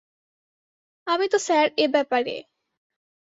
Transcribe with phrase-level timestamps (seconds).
[1.07, 2.35] আমি তো স্যার এ ব্যাপারে।